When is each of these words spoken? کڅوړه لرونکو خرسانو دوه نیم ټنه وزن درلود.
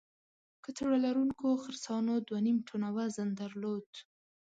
کڅوړه 0.63 0.97
لرونکو 1.05 1.47
خرسانو 1.63 2.13
دوه 2.27 2.39
نیم 2.45 2.57
ټنه 2.67 2.89
وزن 2.97 3.29
درلود. 3.41 3.89